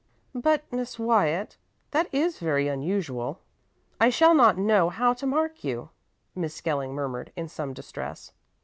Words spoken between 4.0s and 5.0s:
shall not know